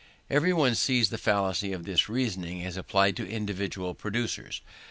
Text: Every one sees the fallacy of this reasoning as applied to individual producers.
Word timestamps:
Every 0.31 0.51
one 0.51 0.73
sees 0.73 1.11
the 1.11 1.19
fallacy 1.19 1.73
of 1.73 1.83
this 1.83 2.09
reasoning 2.09 2.63
as 2.65 2.75
applied 2.75 3.15
to 3.17 3.29
individual 3.29 3.93
producers. 3.93 4.61